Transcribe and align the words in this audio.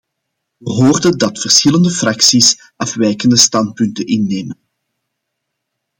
We 0.57 0.71
hoorden 0.73 1.17
dat 1.17 1.39
verschillende 1.39 1.89
fracties 1.89 2.71
afwijkende 2.75 3.37
standpunten 3.37 4.05
innemen. 4.05 4.57